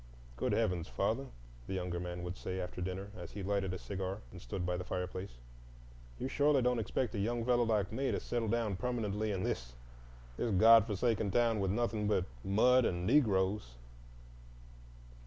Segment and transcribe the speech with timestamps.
[0.35, 1.27] "Good heavens, father,"
[1.67, 4.75] the younger man would say after dinner, as he lighted a cigar and stood by
[4.75, 5.37] the fireplace,
[6.17, 10.51] "you surely don't expect a young fellow like me to settle down permanently in this—this
[10.55, 13.75] God forgotten town with nothing but mud and Negroes?"